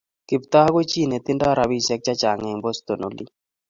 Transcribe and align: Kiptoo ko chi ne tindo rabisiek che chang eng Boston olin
Kiptoo 0.27 0.69
ko 0.75 0.79
chi 0.89 1.01
ne 1.07 1.17
tindo 1.25 1.45
rabisiek 1.57 2.01
che 2.05 2.13
chang 2.21 2.41
eng 2.49 2.61
Boston 2.63 3.01
olin 3.07 3.29